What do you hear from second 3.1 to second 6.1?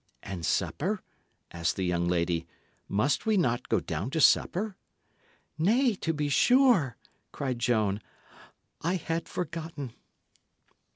we not go down to supper?" "Nay,